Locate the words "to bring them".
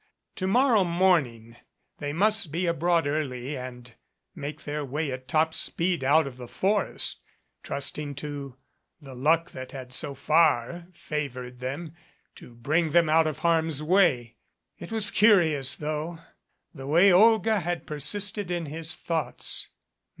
12.33-13.09